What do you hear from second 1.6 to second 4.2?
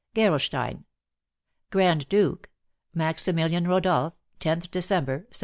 "Grand Duke: MAXIMILIAN RODOLPH,